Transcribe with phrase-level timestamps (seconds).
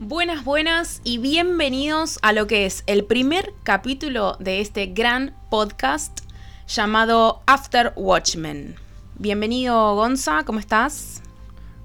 [0.00, 6.20] Buenas, buenas y bienvenidos a lo que es el primer capítulo de este gran podcast
[6.68, 8.76] llamado After Watchmen.
[9.16, 11.20] Bienvenido Gonza, ¿cómo estás?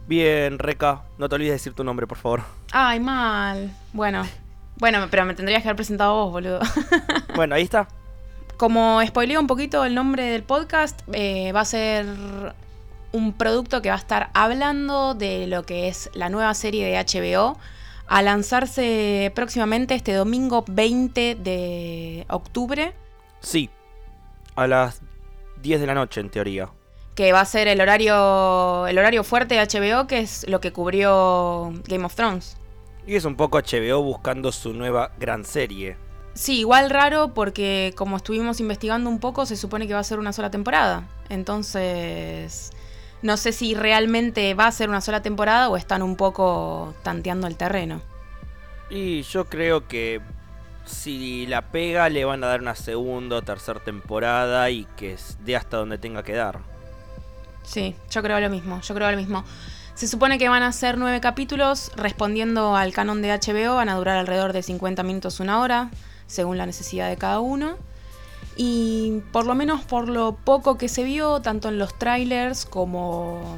[0.08, 2.44] Bien, Reca, no te olvides de decir tu nombre, por favor.
[2.72, 3.72] Ay, mal.
[3.94, 4.28] Bueno,
[4.78, 6.60] bueno, pero me tendrías que haber presentado vos, boludo.
[7.36, 7.88] Bueno, ahí está.
[8.58, 12.06] Como spoileo un poquito el nombre del podcast, eh, va a ser
[13.12, 16.96] un producto que va a estar hablando de lo que es la nueva serie de
[16.96, 17.58] HBO
[18.08, 22.94] a lanzarse próximamente este domingo 20 de octubre,
[23.40, 23.70] Sí,
[24.56, 25.02] a las
[25.62, 26.70] 10 de la noche, en teoría.
[27.16, 30.72] que va a ser el horario el horario fuerte de HBO, que es lo que
[30.72, 32.58] cubrió Game of Thrones.
[33.06, 35.98] Y es un poco HBO buscando su nueva gran serie.
[36.36, 40.20] Sí, igual raro porque como estuvimos investigando un poco, se supone que va a ser
[40.20, 41.08] una sola temporada.
[41.30, 42.72] Entonces,
[43.24, 47.48] no sé si realmente va a ser una sola temporada o están un poco tanteando
[47.48, 48.02] el terreno.
[48.90, 50.22] Y yo creo que
[50.86, 55.56] si la pega le van a dar una segunda o tercera temporada y que dé
[55.56, 56.60] hasta donde tenga que dar.
[57.64, 59.46] Sí, yo creo lo mismo, yo creo lo mismo.
[59.96, 63.96] Se supone que van a ser nueve capítulos respondiendo al canon de HBO, van a
[63.96, 65.92] durar alrededor de 50 minutos, una hora,
[66.28, 67.78] según la necesidad de cada uno.
[68.56, 73.58] Y por lo menos por lo poco que se vio, tanto en los trailers como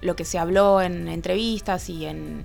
[0.00, 2.44] lo que se habló en entrevistas y en...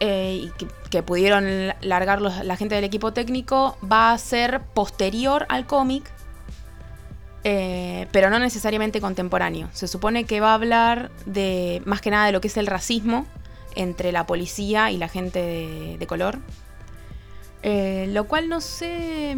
[0.00, 0.50] eh,
[0.90, 6.10] que, pudieron largar la gente del equipo técnico, va a ser posterior al cómic,
[7.44, 9.68] eh, pero no necesariamente contemporáneo.
[9.72, 12.66] Se supone que va a hablar de más que nada de lo que es el
[12.66, 13.26] racismo
[13.76, 16.38] entre la policía y la gente de, de color.
[17.62, 19.36] Eh, lo cual no sé.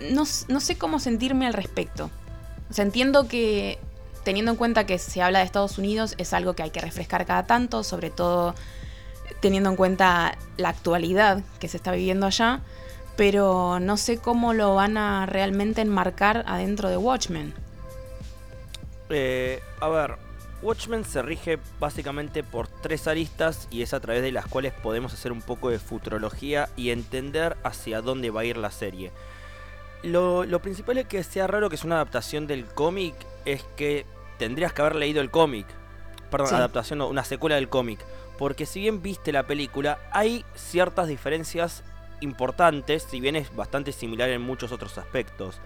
[0.00, 2.10] No, sé cómo sentirme al respecto.
[2.70, 3.78] O sea, entiendo que
[4.24, 7.26] teniendo en cuenta que se habla de Estados Unidos es algo que hay que refrescar
[7.26, 8.54] cada tanto, sobre todo
[9.40, 12.62] teniendo en cuenta la actualidad que se está viviendo allá
[13.16, 17.54] pero no sé cómo lo van a realmente enmarcar adentro de Watchmen.
[19.08, 20.16] Eh, a ver,
[20.62, 25.14] Watchmen se rige básicamente por tres aristas y es a través de las cuales podemos
[25.14, 29.12] hacer un poco de futurología y entender hacia dónde va a ir la serie.
[30.02, 33.14] Lo, lo principal es que sea raro que es una adaptación del cómic
[33.44, 34.06] es que
[34.38, 35.66] tendrías que haber leído el cómic.
[36.30, 36.54] Perdón, Sí.
[36.54, 38.00] adaptación, no, una secuela del cómic.
[38.38, 41.82] Porque si bien viste la película, hay ciertas diferencias
[42.20, 45.60] importantes, si bien es bastante similar en muchos otros aspectos.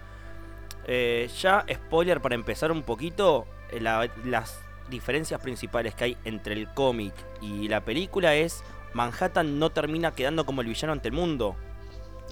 [0.85, 4.59] Eh, ya, spoiler para empezar un poquito, eh, la- las
[4.89, 8.63] diferencias principales que hay entre el cómic y la película es
[8.93, 11.55] Manhattan no termina quedando como el villano ante el mundo.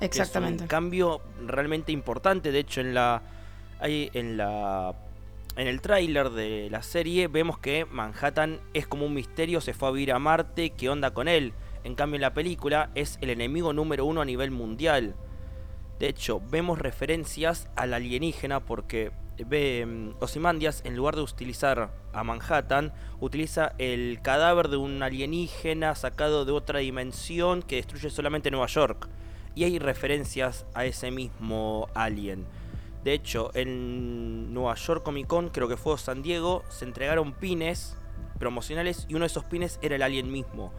[0.01, 0.57] Exactamente.
[0.57, 2.51] Es un cambio realmente importante.
[2.51, 3.21] De hecho, en la.
[3.81, 4.95] En la.
[5.55, 9.89] En el tráiler de la serie vemos que Manhattan es como un misterio, se fue
[9.89, 11.53] a vivir a Marte, ¿qué onda con él?
[11.83, 15.15] En cambio en la película es el enemigo número uno a nivel mundial.
[15.99, 19.11] De hecho, vemos referencias al alienígena porque
[19.45, 25.95] ve mm, Ozymandias en lugar de utilizar a Manhattan, utiliza el cadáver de un alienígena
[25.95, 29.09] sacado de otra dimensión que destruye solamente Nueva York.
[29.55, 32.45] Y hay referencias a ese mismo alien.
[33.03, 37.95] De hecho, en Nueva York Comic Con, creo que fue San Diego, se entregaron pines
[38.39, 40.71] promocionales y uno de esos pines era el alien mismo.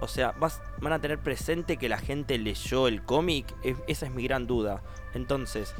[0.00, 3.54] O sea, vas- van a tener presente que la gente leyó el cómic.
[3.62, 4.82] Es- esa es mi gran duda.
[5.14, 5.74] Entonces,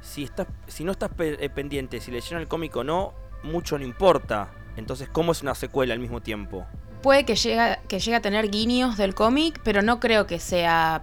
[0.00, 3.12] si, estás, si no estás pe- eh, pendiente si leyeron el cómic o no,
[3.42, 4.48] mucho no importa.
[4.76, 6.66] Entonces, ¿cómo es una secuela al mismo tiempo?
[7.02, 11.02] Puede que llegue, que llegue a tener guiños del cómic, pero no creo que sea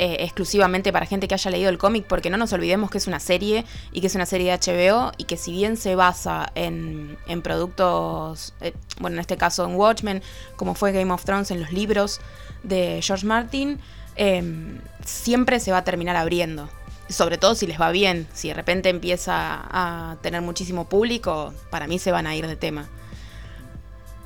[0.00, 3.08] eh, exclusivamente para gente que haya leído el cómic, porque no nos olvidemos que es
[3.08, 6.52] una serie y que es una serie de HBO y que si bien se basa
[6.54, 10.22] en, en productos, eh, bueno, en este caso en Watchmen,
[10.54, 12.20] como fue Game of Thrones en los libros
[12.62, 13.80] de George Martin,
[14.14, 16.68] em, siempre se va a terminar abriendo.
[17.08, 21.88] Sobre todo si les va bien, si de repente empieza a tener muchísimo público, para
[21.88, 22.88] mí se van a ir de tema.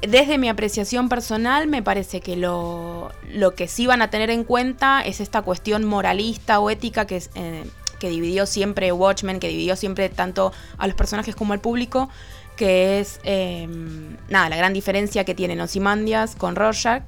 [0.06, 3.12] Desde mi apreciación personal, me parece que lo,
[3.56, 7.64] que sí van a tener en cuenta es esta cuestión moralista o ética que, eh,
[8.00, 12.08] que dividió siempre Watchmen, que dividió siempre tanto a los personajes como al público,
[12.56, 13.68] que es, eh,
[14.28, 17.04] nada, la gran diferencia que tienen Ozymandias con Rorschach.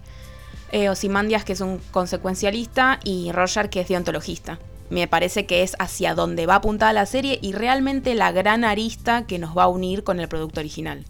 [0.71, 4.61] Eh, Ozymandias, que es un consecuencialista, y Rorschach, que es deontologista.
[4.91, 9.27] Me parece que es hacia donde va apuntada la serie y realmente la gran arista
[9.27, 11.05] que nos va a unir con el producto original.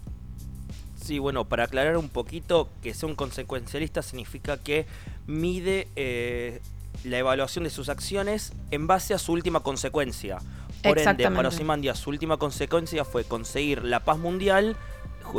[1.05, 4.87] Sí, bueno, para aclarar un poquito, que sea un consecuencialista significa que
[5.27, 6.61] mide eh,
[7.03, 10.39] la evaluación de sus acciones en base a su última consecuencia.
[10.81, 14.75] Por ende, para Ozymandias su última consecuencia fue conseguir la paz mundial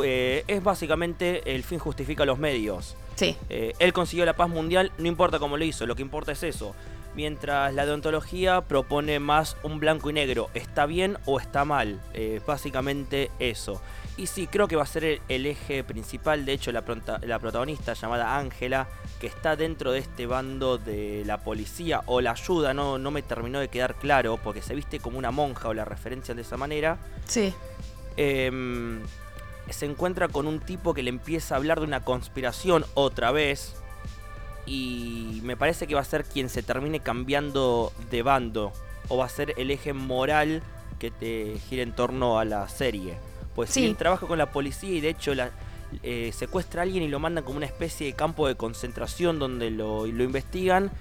[0.03, 2.95] eh, es básicamente el fin justifica los medios.
[3.15, 3.35] Sí.
[3.49, 6.43] Eh, él consiguió la paz mundial, no importa cómo lo hizo, lo que importa es
[6.43, 6.75] eso.
[7.13, 12.39] Mientras la deontología propone más un blanco y negro, está bien o está mal, eh,
[12.45, 13.81] básicamente eso.
[14.17, 17.19] Y sí, creo que va a ser el, el eje principal, de hecho la, pronta-
[17.23, 18.87] la protagonista llamada Ángela,
[19.19, 23.21] que está dentro de este bando de la policía o la ayuda, no, no me
[23.21, 26.57] terminó de quedar claro, porque se viste como una monja o la referencian de esa
[26.57, 26.97] manera.
[27.25, 27.53] Sí.
[28.17, 29.01] Em,
[29.69, 33.75] se encuentra con un tipo que le empieza a hablar de una conspiración otra vez.
[34.65, 38.73] Y me parece que va a ser quien se termine cambiando de bando.
[39.09, 40.61] O va a ser el eje moral
[40.99, 43.17] que te gira en torno a la serie.
[43.57, 43.73] Pues Sí.
[43.73, 45.49] si bien trabaja con la policía y de hecho la,
[46.03, 49.71] eh, secuestra a alguien y lo mandan como una especie de campo de concentración donde
[49.71, 50.91] lo, lo investigan.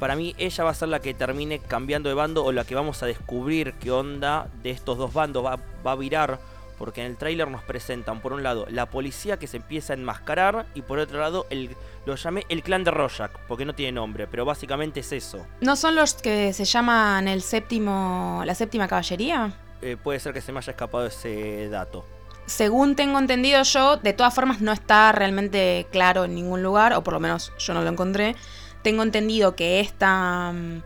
[0.00, 2.74] Para mí ella va a ser la que termine cambiando de bando o la que
[2.74, 5.44] vamos a descubrir qué onda de estos dos bandos.
[5.44, 6.40] Va, va a virar
[6.78, 9.96] porque en el tráiler nos presentan por un lado la policía que se empieza a
[9.96, 13.92] enmascarar y por otro lado el, lo llamé el clan de Rorschach porque no tiene
[13.92, 15.46] nombre, pero básicamente es eso.
[15.60, 19.52] ¿No son los que se llaman el séptimo, la séptima caballería?
[19.82, 22.04] Eh, puede ser que se me haya escapado ese dato.
[22.46, 27.02] Según tengo entendido yo, de todas formas no está realmente claro en ningún lugar, o
[27.02, 28.34] por lo menos yo no lo encontré.
[28.82, 30.82] Tengo entendido que esta, mm,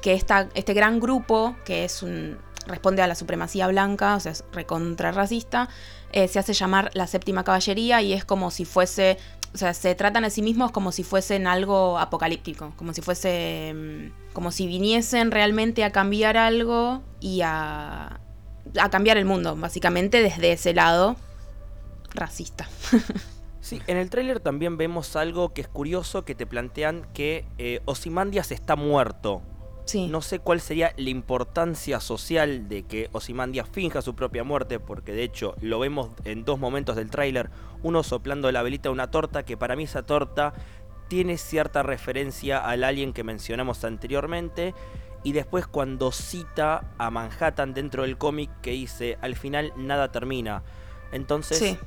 [0.00, 4.32] que esta, este gran grupo, que es un responde a la supremacía blanca, o sea,
[4.32, 5.68] es recontra racista,
[6.12, 9.18] eh, se hace llamar la séptima caballería y es como si fuese,
[9.52, 13.74] o sea, se tratan a sí mismos como si fuesen algo apocalíptico, como si fuese,
[13.74, 18.20] mm, como si viniesen realmente a cambiar algo y a,
[18.78, 21.16] a cambiar el mundo, básicamente desde ese lado
[22.14, 22.68] racista.
[23.62, 27.80] Sí, en el tráiler también vemos algo que es curioso, que te plantean que eh,
[27.84, 29.40] Ozymandias está muerto.
[29.84, 30.08] Sí.
[30.08, 35.12] No sé cuál sería la importancia social de que Ozymandias finja su propia muerte, porque
[35.12, 37.50] de hecho lo vemos en dos momentos del tráiler,
[37.84, 40.54] uno soplando la velita de una torta, que para mí esa torta
[41.06, 44.74] tiene cierta referencia al alien que mencionamos anteriormente,
[45.24, 50.62] y después cuando cita a Manhattan dentro del cómic que dice, al final nada termina.
[51.12, 51.78] Entonces, Sí.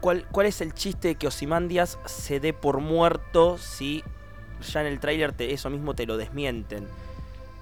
[0.00, 4.04] ¿cuál, ¿cuál es el chiste de que Ozymandias se dé por muerto si
[4.72, 6.86] ya en el tráiler te- eso mismo te lo desmienten?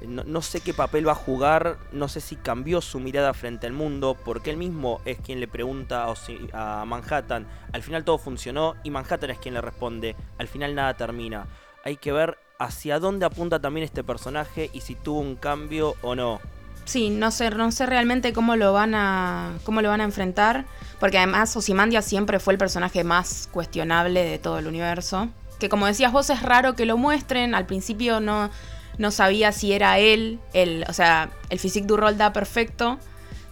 [0.07, 3.67] No, no sé qué papel va a jugar, no sé si cambió su mirada frente
[3.67, 6.13] al mundo, porque él mismo es quien le pregunta
[6.53, 10.93] a Manhattan, al final todo funcionó, y Manhattan es quien le responde, al final nada
[10.95, 11.47] termina.
[11.85, 16.15] Hay que ver hacia dónde apunta también este personaje y si tuvo un cambio o
[16.15, 16.41] no.
[16.85, 20.67] Sí, no sé, no sé realmente cómo lo van a cómo lo van a enfrentar,
[21.01, 25.29] porque además Ozymandias siempre fue el personaje más cuestionable de todo el universo,
[25.59, 28.51] que como decías vos es raro que lo muestren, al principio no
[28.99, 32.99] no sabía si era él, el, o sea, el physique du rol da perfecto,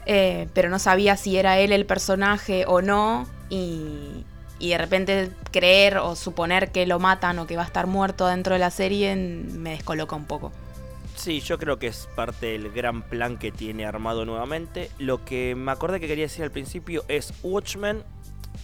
[0.07, 4.25] eh, pero no sabía si era él el personaje o no y
[4.63, 8.29] y de repente creer o suponer que lo matan o que va a estar muerto
[8.29, 10.53] dentro de la serie me descoloca un poco.
[11.17, 14.89] Sí, yo creo que es parte del gran plan que tiene armado nuevamente.
[15.01, 18.05] Lo que me acordé que quería decir al principio es Watchmen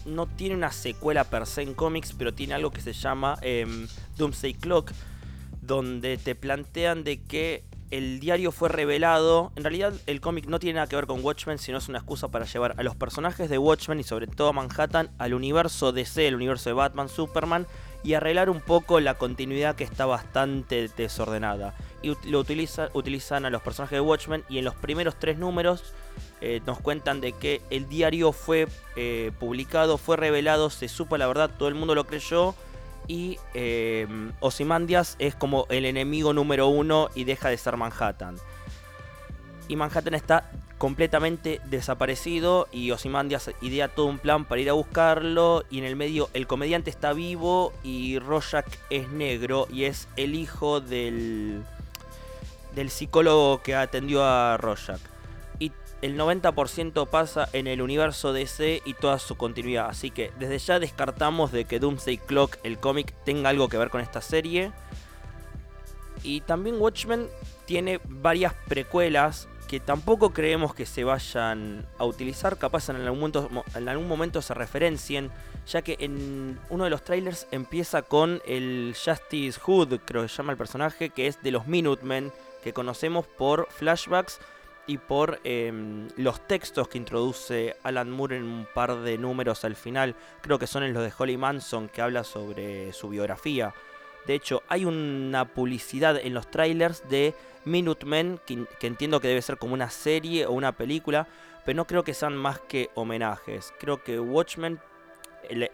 [0.07, 3.89] no tiene una secuela per se en cómics, pero tiene algo que se llama em,
[4.17, 4.93] Doomsday Clock,
[5.63, 9.53] donde te plantean de que el diario fue revelado.
[9.57, 12.29] En realidad el cómic no tiene nada que ver con Watchmen, sino es una excusa
[12.29, 16.27] para llevar a los personajes de Watchmen y sobre todo a Manhattan al universo DC,
[16.29, 17.67] el universo de Batman, Superman,
[18.05, 21.75] y arreglar un poco la continuidad que está bastante desordenada.
[22.03, 25.83] Y lo utiliza- utilizan a los personajes de Watchmen y en los primeros tres números
[26.41, 31.27] eh, nos cuentan de que el diario fue eh, publicado, fue revelado, se supo la
[31.27, 32.55] verdad, todo el mundo lo creyó
[33.09, 34.07] y eh,
[34.41, 38.37] Ozymandias es como el enemigo número uno y deja de ser Manhattan.
[39.67, 45.65] Y Manhattan está completamente desaparecido y Ozymandias idea todo un plan para ir a buscarlo
[45.71, 50.37] y en el medio el comediante está vivo y Rorschach es negro y es el
[50.37, 51.65] hijo del
[52.77, 55.01] del psicólogo que atendió a Rorschach.
[56.01, 59.89] El 90% pasa en el universo DC y toda su continuidad.
[59.89, 63.91] Así que desde ya descartamos de que Doomsday Clock, el cómic, tenga algo que ver
[63.91, 64.71] con esta serie.
[66.23, 67.29] Y también Watchmen
[67.65, 72.59] tiene varias precuelas que tampoco creemos que se vayan a utilizar.
[72.59, 75.33] Capaz en algún momento, en algún momento se referencien.
[75.67, 80.37] Ya que en uno de los trailers empieza con el Justice Hood, creo que se
[80.37, 84.41] llama el personaje, que es de los Minutemen, que conocemos por flashbacks
[84.89, 89.77] y por em, los textos que introduce Alan Moore en un par de números al
[89.77, 90.17] final.
[90.41, 93.75] Creo que son en los de Holly Manson, que habla sobre su biografía.
[94.27, 97.35] De hecho, hay una publicidad en los trailers de
[97.67, 101.29] Minutemen, que, que entiendo que debe ser como una serie o una película,
[101.67, 103.75] pero no creo que sean más que homenajes.
[103.79, 104.81] Creo que Watchmen,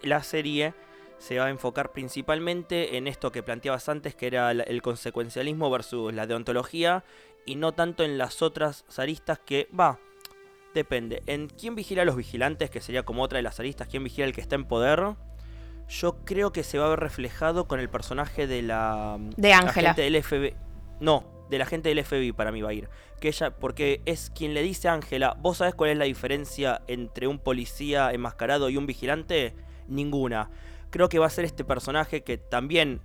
[0.02, 0.74] la serie,
[1.18, 6.12] se va a enfocar principalmente en esto que planteabas antes, que era el consecuencialismo versus
[6.12, 7.04] la deontología,
[7.46, 9.98] y no tanto en las otras aristas que, va,
[10.74, 11.22] depende.
[11.26, 14.26] En quién vigila a los vigilantes, que sería como otra de las aristas, quién vigila
[14.26, 15.14] el que está en poder.
[15.88, 19.18] Yo creo que se va a ver reflejado con el personaje de la...
[19.36, 19.94] De Ángela.
[19.94, 20.54] del FBI.
[21.00, 22.88] No, de la gente del FBI para mí va a ir.
[23.20, 26.82] Que ella, porque es quien le dice a Ángela, ¿vos sabés cuál es la diferencia
[26.86, 29.54] entre un policía enmascarado y un vigilante?
[29.88, 30.50] Ninguna.
[30.90, 33.00] Creo que va a ser este personaje que también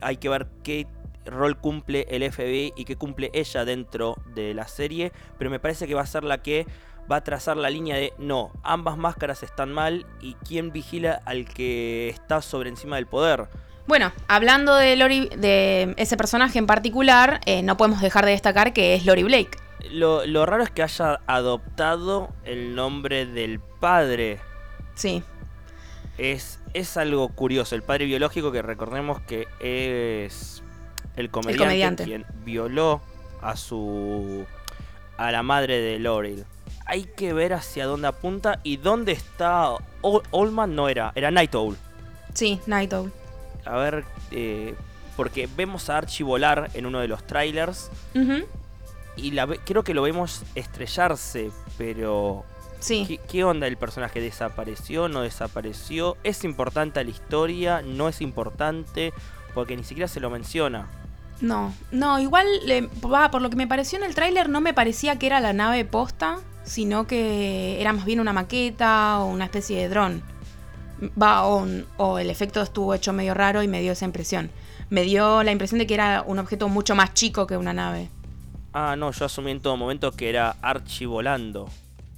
[0.00, 0.86] hay que ver qué
[1.30, 5.86] rol cumple el FBI y qué cumple ella dentro de la serie, pero me parece
[5.86, 6.66] que va a ser la que
[7.10, 11.46] va a trazar la línea de no, ambas máscaras están mal y quién vigila al
[11.46, 13.48] que está sobre encima del poder.
[13.86, 18.74] Bueno, hablando de, Lori, de ese personaje en particular, eh, no podemos dejar de destacar
[18.74, 19.58] que es Lori Blake.
[19.90, 24.40] Lo, lo, raro es que haya adoptado el nombre del padre.
[24.94, 25.22] Sí.
[26.18, 27.74] Es, es algo curioso.
[27.76, 30.57] El padre biológico que recordemos que es
[31.18, 33.00] el comediante, quien violó
[33.42, 34.46] a su
[35.16, 36.44] a la madre de Laurel.
[36.86, 41.76] Hay que ver hacia dónde apunta y dónde está Oldman no era, era Night Owl.
[42.34, 43.12] Sí, Night Owl.
[43.64, 44.74] A ver, eh,
[45.16, 47.90] porque vemos a Archie volar en uno de los trailers.
[49.16, 52.44] Y la, creo que lo vemos estrellarse, pero
[52.80, 53.18] Sí.
[53.28, 54.20] ¿Qué, onda el personaje?
[54.20, 55.08] ¿Desapareció?
[55.08, 56.16] ¿No desapareció?
[56.22, 57.82] ¿Es importante a la historia?
[57.82, 59.12] ¿No es importante?
[59.54, 60.88] Porque ni siquiera se lo menciona.
[61.40, 62.46] No, no, igual
[63.04, 65.52] va, por lo que me pareció en el tráiler no me parecía que era la
[65.52, 70.22] nave posta, sino que era más bien una maqueta o una especie de dron.
[71.20, 71.64] Va, o,
[71.96, 74.50] o el efecto estuvo hecho medio raro y me dio esa impresión.
[74.90, 78.08] Me dio la impresión de que era un objeto mucho más chico que una nave.
[78.72, 81.68] Ah, no, yo asumí en todo momento que era Archie volando.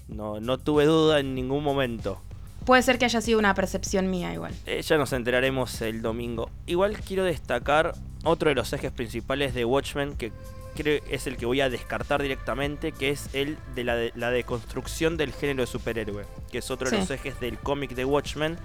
[0.09, 2.21] No, no tuve duda en ningún momento.
[2.65, 4.55] Puede ser que haya sido una percepción mía igual.
[4.67, 6.50] Eh, ya nos enteraremos el domingo.
[6.67, 10.33] Igual quiero destacar otro de los ejes principales de Watchmen que
[10.75, 14.31] creo es el que voy a descartar directamente, que es el de la, de, la
[14.31, 18.57] deconstrucción del género de superhéroe, que es otro de los ejes del cómic de Watchmen.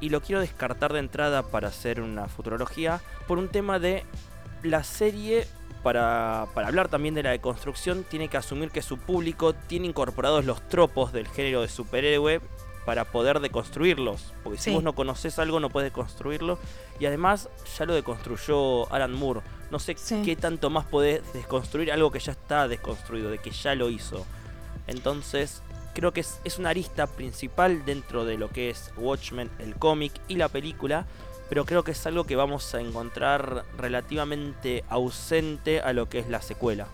[0.00, 4.04] Y lo quiero descartar de entrada para hacer una futurología por un tema de
[4.62, 5.46] la serie
[5.82, 10.66] para, hablar también de la deconstrucción, tiene que asumir que su público tiene incorporados los
[10.68, 12.40] tropos del género de superhéroe
[12.88, 14.32] para poder deconstruirlos.
[14.42, 16.58] Porque si vos no conoces algo, no puedes construirlo.
[16.98, 19.42] Y además, ya lo deconstruyó Alan Moore.
[19.70, 23.74] No sé qué tanto más podés desconstruir algo que ya está desconstruido, de que ya
[23.74, 24.24] lo hizo.
[24.86, 25.60] Entonces,
[25.92, 30.14] creo que es, es una arista principal dentro de lo que es Watchmen, el cómic
[30.26, 31.04] y la película
[31.50, 36.28] pero creo que es algo que vamos a encontrar relativamente ausente a lo que es
[36.28, 36.88] la secuela.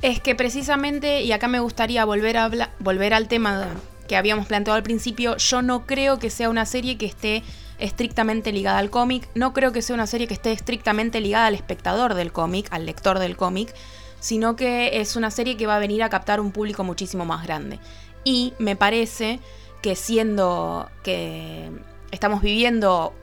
[0.00, 3.68] Es que precisamente, y acá me gustaría volver, a volver al tema
[4.08, 7.44] que habíamos planteado al principio, yo no creo que sea una serie que esté
[7.78, 11.54] estrictamente ligada al cómic, no creo que sea una serie que esté estrictamente ligada al
[11.54, 13.72] espectador del cómic, al lector del cómic,
[14.18, 17.44] sino que es una serie que va a venir a captar un público muchísimo más
[17.44, 17.78] grande.
[18.24, 19.38] Y me parece
[19.80, 21.70] que siendo que
[22.10, 23.14] estamos viviendo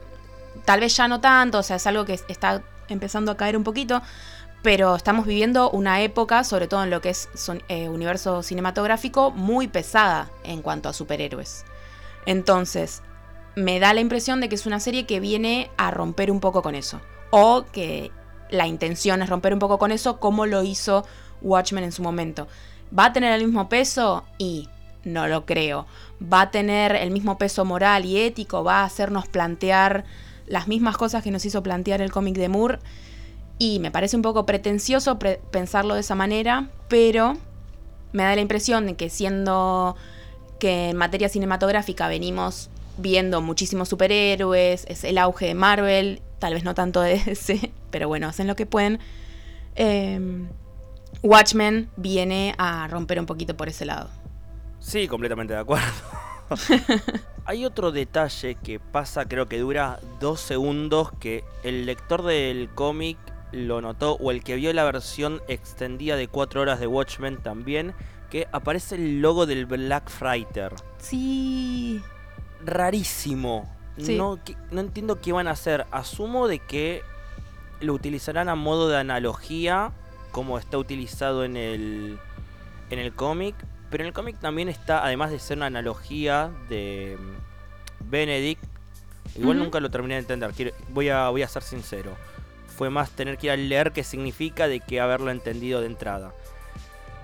[0.64, 3.64] tal vez ya no tanto, o sea, es algo que está empezando a caer un
[3.64, 4.02] poquito,
[4.66, 7.30] pero estamos viviendo una época, sobre todo en lo que es
[7.68, 11.66] eh, universo cinematográfico, muy pesada en cuanto a superhéroes.
[12.26, 13.04] Entonces,
[13.56, 16.64] me da la impresión de que es una serie que viene a romper un poco
[16.64, 17.00] con eso.
[17.30, 18.10] O que
[18.50, 21.06] la intención es romper un poco con eso, como lo hizo
[21.44, 22.48] Watchmen en su momento.
[22.98, 24.26] ¿Va a tener el mismo peso?
[24.40, 24.68] Y
[25.04, 25.86] no lo creo.
[26.20, 28.64] ¿Va a tener el mismo peso moral y ético?
[28.64, 30.06] ¿Va a hacernos plantear
[30.48, 32.80] las mismas cosas que nos hizo plantear el cómic de Moore.
[33.58, 37.38] Y me parece un poco pretencioso pensarlo de esa manera, pero
[38.12, 39.96] me da la impresión de que siendo
[40.60, 46.64] que en materia cinematográfica venimos viendo muchísimos superhéroes, es el auge de Marvel, tal vez
[46.64, 49.00] no tanto de ese, pero bueno, hacen lo que pueden.
[49.76, 50.48] Em,
[51.24, 54.10] Watchmen viene a romper un poquito por ese lado.
[54.80, 55.88] Sí, completamente de acuerdo.
[57.46, 63.18] Hay otro detalle que pasa, creo que dura dos segundos, que el lector del cómic
[63.56, 67.94] lo notó, o el que vio la versión extendida de cuatro horas de Watchmen también,
[68.30, 70.74] que aparece el logo del Black Frighter.
[70.98, 72.02] Sí.
[72.64, 73.74] Rarísimo.
[73.98, 74.40] No,
[74.72, 75.86] no entiendo qué van a hacer.
[75.92, 77.02] Asumo de que
[77.80, 79.92] lo utilizarán a modo de analogía,
[80.32, 82.20] como está utilizado en el,
[82.90, 83.56] en el cómic,
[83.90, 88.64] pero en el cómic también está, además de ser una analogía de mm, Benedict,
[89.36, 92.12] igual nunca lo terminé de entender, voy, a, voy a ser sincero.
[92.76, 96.34] Fue más tener que ir a leer qué significa de que haberlo entendido de entrada.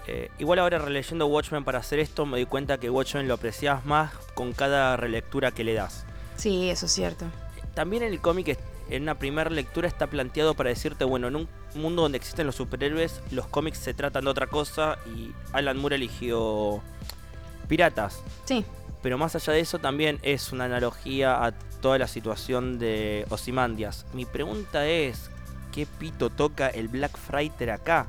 [0.08, 3.86] Eh, igual ahora releyendo Watchmen para hacer esto me di cuenta que Watchmen lo aprecias
[3.86, 6.06] más con cada relectura que le das.
[6.38, 7.26] Sí, eso es cierto.
[7.74, 8.58] También en el cómic,
[8.90, 12.56] en una primera lectura, está planteado para decirte, bueno, en un mundo donde existen los
[12.56, 16.82] superhéroes, los cómics se tratan de otra cosa y Alan Moore eligió
[17.68, 18.22] piratas.
[18.46, 18.66] Sí.
[19.02, 24.06] Pero más allá de eso también es una analogía a toda la situación de Osimandias.
[24.14, 25.31] Mi pregunta es,
[25.72, 28.08] ¿qué pito toca el Black Frighter acá?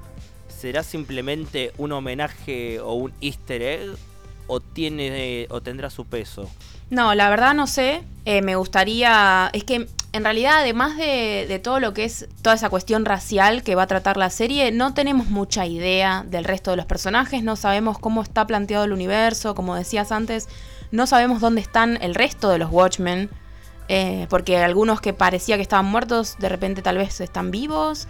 [0.48, 3.96] ¿Será simplemente un homenaje o un easter egg?
[4.48, 6.50] ¿O, tiene, o tendrá su peso?
[6.90, 8.02] No, la verdad no sé.
[8.26, 9.48] Eh, me gustaría.
[9.54, 13.62] Es que en realidad, además de, de, todo lo que es toda esa cuestión racial
[13.62, 17.42] que va a tratar la serie, no tenemos mucha idea del resto de los personajes.
[17.42, 19.54] No sabemos cómo está planteado el universo.
[19.54, 20.48] Como decías antes,
[20.90, 23.30] no sabemos dónde están el resto de los Watchmen.
[23.88, 28.08] Eh, porque algunos que parecía que estaban muertos, de repente tal vez están vivos.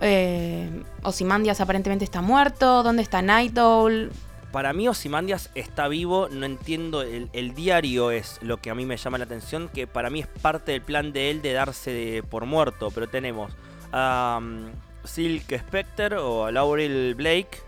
[0.00, 2.82] Eh, Osimandias aparentemente está muerto.
[2.82, 4.10] ¿Dónde está Night Owl?
[4.54, 8.96] Para mí Osimandias está vivo, no entiendo, el, diario es lo que a mí me
[8.96, 12.46] llama la atención, que para mí es parte del plan de él de darse por
[12.46, 13.52] muerto, pero tenemos
[13.90, 14.70] a um,
[15.02, 17.58] Silk Specter o a Laurel Blake,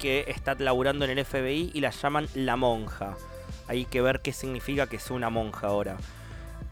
[0.00, 3.14] que está laburando en el FBI y la llaman la monja.
[3.68, 5.96] Hay que ver qué significa que sea una monja ahora.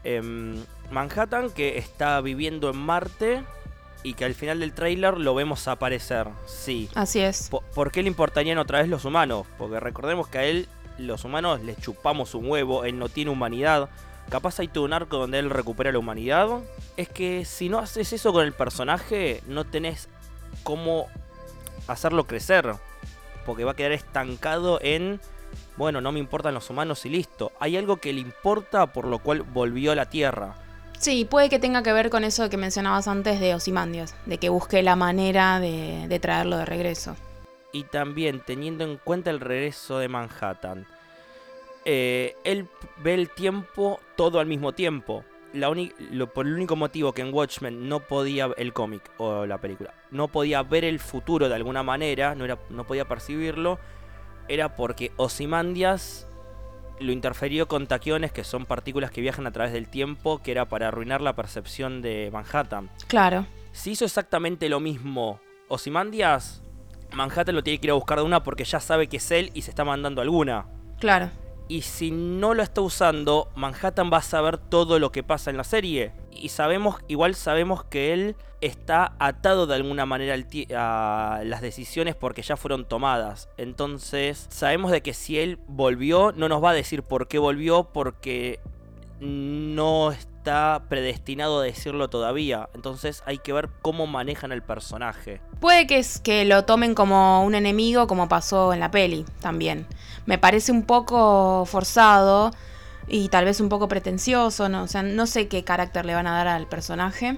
[0.03, 3.43] Em, Manhattan, que está viviendo en Marte
[4.03, 6.27] y que al final del tráiler lo vemos aparecer.
[6.45, 6.89] Sí.
[6.95, 7.49] Así es.
[7.49, 9.45] ¿Por, qué le importarían otra vez los humanos?
[9.57, 10.67] Porque recordemos que a él,
[10.97, 13.89] los humanos, le chupamos un huevo, él no tiene humanidad.
[14.29, 16.61] Capaz hay todo un arco donde él recupera la humanidad.
[16.97, 20.09] Es que si no haces eso con el personaje, no tenés
[20.63, 21.07] cómo
[21.87, 22.73] hacerlo crecer.
[23.45, 25.19] Porque va a quedar estancado en
[25.81, 27.51] bueno, no me importan los humanos y listo.
[27.59, 30.53] Hay algo que le importa por lo cual volvió a la Tierra.
[30.99, 34.49] Sí, puede que tenga que ver con eso que mencionabas antes de Osimandias, de que
[34.49, 37.15] busque la manera de, traerlo de regreso.
[37.71, 40.85] Y también teniendo en cuenta el regreso de Manhattan.
[41.83, 45.23] Eh, él ve el tiempo todo al mismo tiempo.
[45.51, 45.73] La
[46.11, 49.95] lo, por el único motivo que en Watchmen no podía, el cómic o la película,
[50.11, 53.79] no podía ver el futuro de alguna manera, no, era, no podía percibirlo,
[54.53, 56.27] era porque Osimandias
[56.99, 60.65] lo interferió con taquiones, que son partículas que viajan a través del tiempo, que era
[60.65, 62.89] para arruinar la percepción de Manhattan.
[63.07, 63.47] Claro.
[63.71, 66.61] Si hizo exactamente lo mismo Osimandias,
[67.13, 69.51] Manhattan lo tiene que ir a buscar de una porque ya sabe que es él
[69.53, 70.65] y se está mandando alguna.
[70.99, 71.31] Claro.
[71.71, 75.55] Y si no lo está usando, Manhattan va a saber todo lo que pasa en
[75.55, 76.11] la serie.
[76.29, 80.35] Y sabemos, igual sabemos que él está atado de alguna manera
[80.75, 83.47] a las decisiones porque ya fueron tomadas.
[83.55, 87.85] Entonces, sabemos de que si él volvió, no nos va a decir por qué volvió
[87.85, 88.59] porque
[89.21, 90.30] no está
[90.87, 92.69] predestinado a decirlo todavía.
[92.73, 95.41] Entonces hay que ver cómo manejan el personaje.
[95.59, 99.87] Puede que, es, que lo tomen como un enemigo, como pasó en la peli también.
[100.25, 102.51] Me parece un poco forzado
[103.07, 104.69] y tal vez un poco pretencioso.
[104.69, 107.37] No, o sea, no sé qué carácter le van a dar al personaje.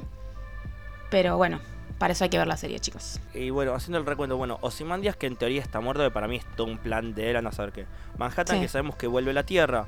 [1.09, 1.59] Pero bueno,
[1.97, 3.19] para eso hay que ver la serie, chicos.
[3.33, 6.37] Y bueno, haciendo el recuento, bueno, Osimandias, que en teoría está muerto, que para mí
[6.37, 7.85] es todo un plan de él, a no saber qué.
[8.17, 9.85] Manhattan, que sabemos que vuelve a la Tierra.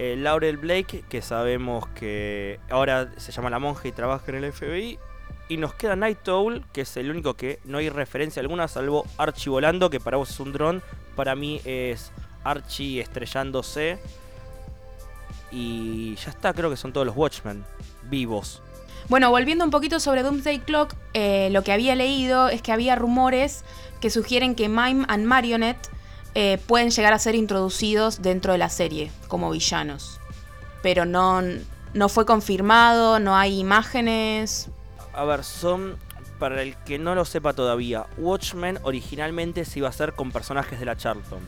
[0.00, 4.52] Eh, Laurel Blake, que sabemos que ahora se llama la monja y trabaja en el
[4.52, 4.96] FBI.
[5.48, 9.04] Y nos queda Night Owl, que es el único que no hay referencia alguna, salvo
[9.16, 10.82] Archie volando, que para vos es un dron.
[11.16, 12.12] Para mí es
[12.44, 13.98] Archie estrellándose.
[15.50, 17.64] Y ya está, creo que son todos los Watchmen
[18.04, 18.62] vivos.
[19.08, 22.94] Bueno, volviendo un poquito sobre Doomsday Clock, eh, lo que había leído es que había
[22.94, 23.64] rumores
[24.00, 25.90] que sugieren que Mime and Marionette
[26.34, 30.20] eh, pueden llegar a ser introducidos dentro de la serie como villanos.
[30.82, 31.42] Pero no,
[31.94, 34.68] no fue confirmado, no hay imágenes.
[35.12, 35.96] A ver, son,
[36.38, 40.78] para el que no lo sepa todavía, Watchmen originalmente se iba a hacer con personajes
[40.78, 41.40] de la Charlton.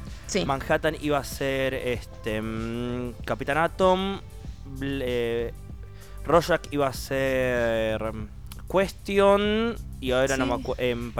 [0.46, 4.20] Manhattan iba a ser este, mm, Capitán Atom,
[4.80, 5.52] eh,
[6.24, 8.28] Rorschach iba a ser mm,
[8.70, 10.82] Question y ahora no me acuerdo.
[10.82, 11.12] Em.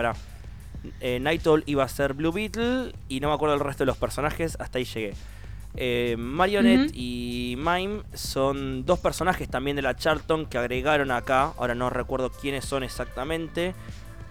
[1.01, 1.21] Eh,
[1.66, 4.79] iba a ser Blue Beetle y no me acuerdo el resto de los personajes, hasta
[4.79, 5.14] ahí llegué.
[5.77, 11.53] Eh, Marionette y Mime son dos personajes también de la Charlton que agregaron acá.
[11.59, 13.75] Ahora no recuerdo quiénes son exactamente.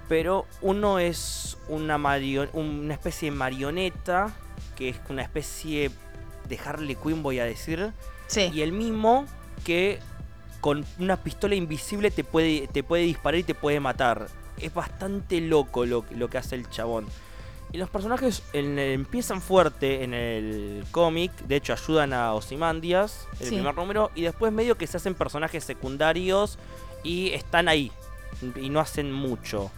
[0.07, 4.33] Pero uno es una, una especie de marioneta.
[4.75, 5.91] Que es una especie
[6.47, 7.91] de Harley Quinn, voy a decir.
[8.35, 9.25] Y el mismo
[9.63, 9.99] que
[10.62, 14.27] con una pistola invisible te puede, te puede disparar y te puede matar.
[14.59, 17.07] Es bastante loco lo, lo que hace el chabón.
[17.71, 23.75] Y los personajes empiezan fuerte en el cómic, de hecho ayudan a Osimandias el primer
[23.75, 26.57] número, y después medio que se hacen personajes secundarios
[27.03, 27.91] y están ahí,
[28.55, 29.69] y no hacen mucho.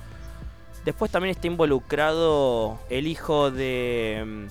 [0.85, 4.47] Después también está involucrado el hijo de,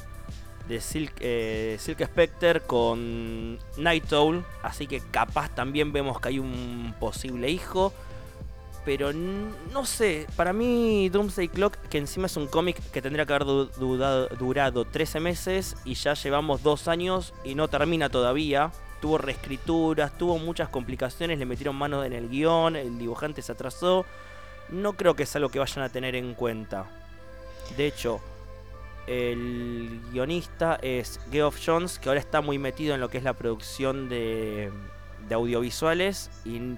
[0.68, 4.44] de Silk, eh, Silk Spectre con Night Owl.
[4.62, 7.92] Así que capaz también vemos que hay un posible hijo.
[8.84, 13.34] Pero no sé, para mí Doomsday Clock, que encima es un cómic que tendría que
[13.34, 18.72] haber durado 13 meses y ya llevamos dos años y no termina todavía.
[19.02, 24.04] Tuvo reescrituras, tuvo muchas complicaciones, le metieron mano en el guion, el dibujante se atrasó
[24.70, 26.86] no creo que es algo que vayan a tener en cuenta.
[27.76, 28.20] De hecho,
[29.06, 33.34] el guionista es Geoff Jones, que ahora está muy metido en lo que es la
[33.34, 34.72] producción de,
[35.30, 36.76] audiovisuales y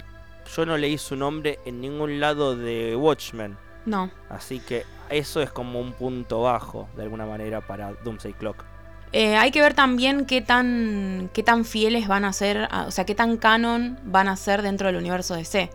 [0.54, 3.56] yo no leí su nombre en ningún lado de Watchmen.
[3.86, 4.10] No.
[4.28, 8.64] Así que eso es como un punto bajo, de alguna manera, para Doomsday Clock.
[9.12, 13.04] Eh, hay que ver también qué tan, qué tan fieles van a ser, o sea,
[13.04, 15.70] qué tan canon van a ser dentro del universo de C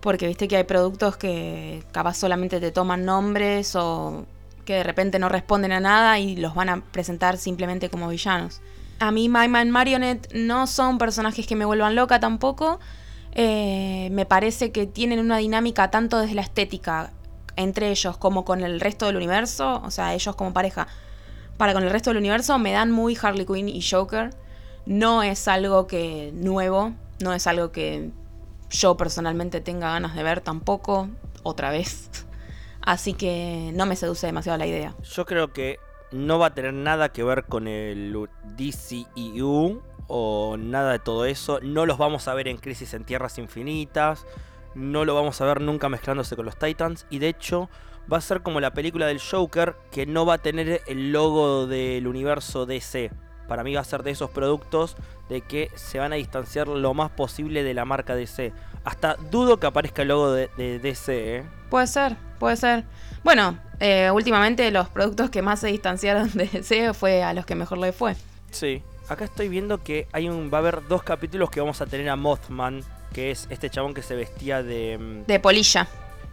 [0.00, 4.26] porque viste que hay productos que capaz solamente te toman nombres o
[4.64, 8.60] que de repente no responden a nada y los van a presentar simplemente como villanos.
[9.00, 12.80] A mí Mima y Marionette no son personajes que me vuelvan loca tampoco.
[13.40, 17.12] Eh, me parece que tienen una dinámica tanto desde la estética
[17.54, 20.88] entre ellos como con el resto del universo, o sea, ellos como pareja,
[21.56, 24.30] para con el resto del universo me dan muy Harley Quinn y Joker.
[24.86, 28.10] No es algo que nuevo, no es algo que
[28.70, 31.08] yo personalmente tenga ganas de ver tampoco,
[31.44, 32.10] otra vez.
[32.82, 34.96] Así que no me seduce demasiado la idea.
[35.14, 35.78] Yo creo que
[36.10, 41.60] no va a tener nada que ver con el DCEU o nada de todo eso.
[41.62, 44.26] No los vamos a ver en Crisis en Tierras Infinitas.
[44.74, 47.06] No lo vamos a ver nunca mezclándose con los Titans.
[47.10, 47.70] Y de hecho
[48.12, 51.66] va a ser como la película del Joker que no va a tener el logo
[51.66, 53.10] del universo DC
[53.48, 54.94] para mí va a ser de esos productos
[55.28, 58.52] de que se van a distanciar lo más posible de la marca DC.
[58.84, 61.44] Hasta dudo que aparezca el logo de, DC, ¿eh?
[61.70, 62.84] Puede ser, puede ser.
[63.24, 67.54] Bueno, eh, últimamente los productos que más se distanciaron de DC fue a los que
[67.54, 68.14] mejor le fue.
[68.50, 71.86] Sí, acá estoy viendo que hay un, va a haber dos capítulos que vamos a
[71.86, 74.98] tener a Mothman, que es este chabón que se vestía de...
[74.98, 75.88] Mm, de polilla.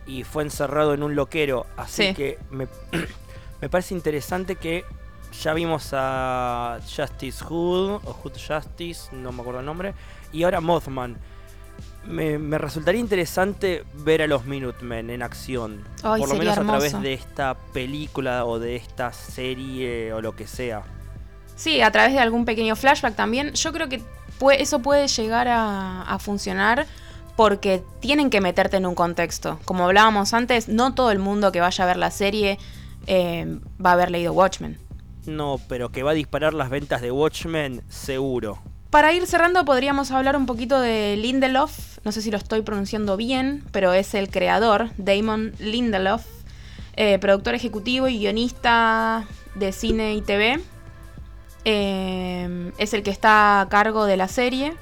[0.06, 1.66] Y fue encerrado en un loquero.
[1.78, 2.68] Así que me,
[3.62, 4.84] me parece interesante que
[5.42, 9.94] ya vimos a Justice Hood, o Hood Justice, no me acuerdo el nombre,
[10.32, 11.18] y ahora Mothman.
[12.06, 15.84] Me, resultaría interesante ver a los Minutemen en acción.
[16.02, 20.46] por lo menos a través de esta película o de esta serie o lo que
[20.46, 20.84] sea.
[21.56, 23.54] Sí, a través de algún pequeño flashback también.
[23.54, 24.02] Yo creo que
[24.58, 26.86] eso puede llegar a, funcionar
[27.36, 29.60] porque tienen que meterte en un contexto.
[29.66, 32.58] Como hablábamos antes, no todo el mundo que vaya a ver la serie
[33.08, 34.78] eh, va a haber leído Watchmen.
[35.26, 38.60] No, pero que va a disparar las ventas de Watchmen, seguro.
[38.90, 41.98] Para ir cerrando, podríamos hablar un poquito de Lindelof.
[42.06, 46.24] No sé si lo estoy pronunciando bien, pero es el creador, Damon Lindelof,
[46.96, 50.62] eh, productor ejecutivo y guionista de cine y TV.
[51.66, 54.74] Eh, es el que está a cargo de la serie.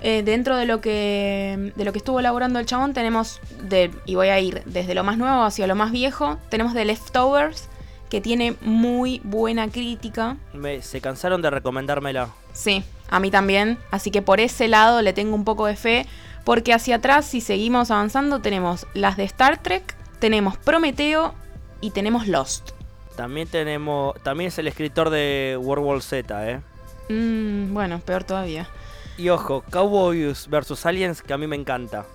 [0.00, 4.14] Eh, dentro de lo que de lo que estuvo elaborando el chabón tenemos de, y
[4.14, 7.68] voy a ir desde lo más nuevo hacia lo más viejo tenemos The Leftovers
[8.08, 10.36] que tiene muy buena crítica.
[10.80, 12.30] se cansaron de recomendármela.
[12.52, 13.78] Sí, a mí también.
[13.90, 16.06] Así que por ese lado le tengo un poco de fe.
[16.44, 21.34] Porque hacia atrás, si seguimos avanzando, tenemos las de Star Trek, tenemos Prometeo
[21.82, 22.70] y tenemos Lost.
[23.18, 24.14] También tenemos.
[24.22, 26.60] También es el escritor de World War Z, ¿eh?
[27.08, 28.68] Mm, bueno, peor todavía.
[29.16, 32.06] Y ojo, Cowboys vs Aliens, que a mí me encanta.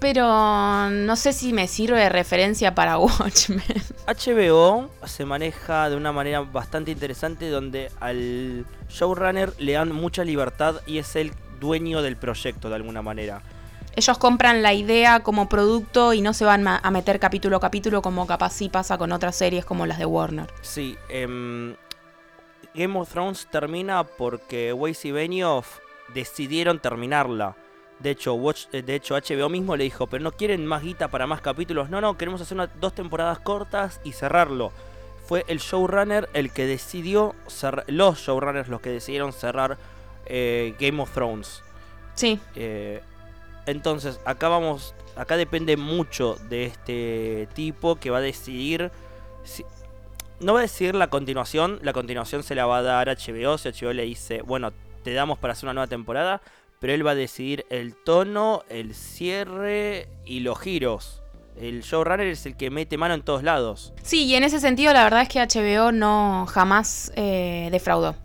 [0.00, 3.62] Pero no sé si me sirve de referencia para Watchmen.
[4.06, 10.82] HBO se maneja de una manera bastante interesante donde al showrunner le dan mucha libertad
[10.86, 13.40] y es el dueño del proyecto de alguna manera.
[13.96, 18.02] Ellos compran la idea como producto y no se van a meter capítulo a capítulo
[18.02, 20.52] como capaz sí pasa con otras series como las de Warner.
[20.62, 21.76] Sí, em,
[22.74, 25.78] Game of Thrones termina porque Weiss y Benioff
[26.12, 27.56] decidieron terminarla
[27.98, 31.08] de hecho, Watch, eh, de hecho, HBO mismo le dijo, pero no quieren más guita
[31.08, 31.90] para más capítulos.
[31.90, 34.72] No, no, queremos hacer dos temporadas cortas y cerrarlo.
[35.26, 39.78] Fue el showrunner el que decidió, cerrar, los showrunners los que decidieron cerrar
[40.26, 41.62] eh, Game of Thrones.
[42.14, 42.40] Sí.
[42.56, 43.00] Eh,
[43.66, 48.90] entonces, acá vamos, acá depende mucho de este tipo que va a decidir...
[50.40, 53.68] no va a decidir la continuación, la continuación se la va a dar HBO, si
[53.68, 54.72] HBO le dice, bueno,
[55.02, 56.40] te damos para hacer una nueva temporada,
[56.80, 61.22] pero él va a decidir el tono, el cierre y los giros.
[61.56, 63.92] El showrunner es el que mete mano en todos lados.
[64.02, 68.16] Sí, y en ese sentido la verdad es que HBO no jamás eh, defraudó.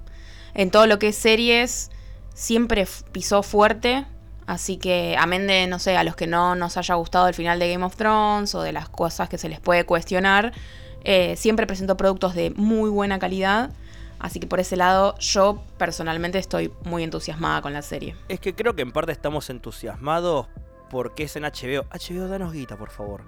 [0.56, 1.92] En todo lo que es series
[2.34, 4.06] siempre pisó fuerte,
[4.50, 7.60] Así que, amén de, no sé, a los que no nos haya gustado el final
[7.60, 10.54] de Game of Thrones o de las cosas que se les puede cuestionar,
[11.04, 13.70] eh, siempre presentó productos de muy buena calidad.
[14.18, 18.16] Así que por ese lado, yo personalmente estoy muy entusiasmada con la serie.
[18.28, 20.48] Es que creo que en parte estamos entusiasmados
[20.90, 21.86] porque es en HBO.
[21.92, 23.22] HBO, danos guita, por favor.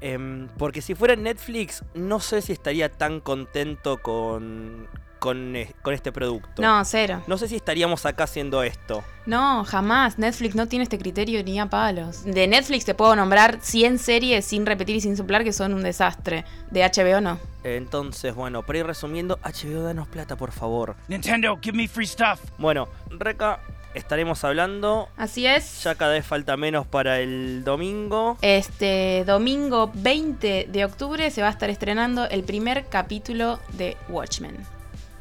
[0.00, 4.88] Em, porque si fuera en Netflix, no sé si estaría tan contento con,
[5.24, 6.60] con, e, con, este producto.
[6.60, 7.22] No, cero.
[7.26, 9.02] No sé si estaríamos acá haciendo esto.
[9.24, 10.18] No, jamás.
[10.18, 12.24] Netflix no tiene este criterio ni a palos.
[12.24, 15.82] De Netflix te puedo nombrar 100 series sin repetir y sin soplar que son un
[15.82, 16.44] desastre.
[16.70, 17.38] De HBO no.
[17.62, 20.94] Entonces, bueno, para ir resumiendo, HBO danos plata, por favor.
[21.08, 22.40] Nintendo, give me free stuff.
[22.58, 23.60] Bueno, Reca,
[23.94, 25.08] estaremos hablando.
[25.16, 25.84] Así es.
[25.84, 28.36] Ya cada vez falta menos para el domingo.
[28.42, 34.73] Este domingo 20 de octubre se va a estar estrenando el primer capítulo de Watchmen.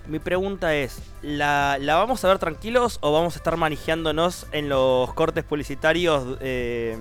[0.08, 5.14] Mi pregunta es, ¿la, vamos a ver tranquilos o vamos a estar manejándonos en los
[5.14, 6.98] cortes publicitarios eh,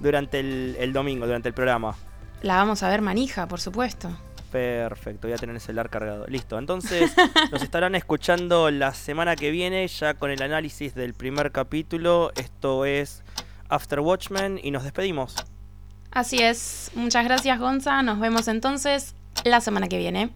[0.00, 1.96] durante el, domingo, durante el programa?
[2.42, 4.10] La vamos a ver manija, por supuesto.
[4.52, 6.26] Perfecto, voy a tener el celular cargado.
[6.26, 7.12] Listo, entonces
[7.52, 12.32] nos estarán escuchando la semana que viene ya con el análisis del primer capítulo.
[12.36, 13.22] Esto es
[13.70, 15.36] After Watchmen y nos despedimos.
[16.10, 20.30] Así es, muchas gracias Gonza, nos vemos entonces la semana que viene.